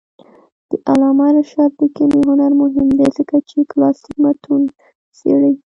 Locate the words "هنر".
2.29-2.51